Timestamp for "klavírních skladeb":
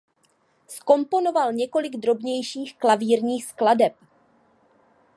2.77-3.93